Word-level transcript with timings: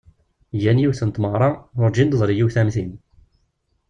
Gan 0.61 0.81
yiwet 0.81 1.01
n 1.07 1.09
tmeɣra, 1.09 1.49
urǧin 1.81 2.09
d-teḍri 2.09 2.35
yiwet 2.37 2.55
am 2.61 2.69
tin. 2.75 2.91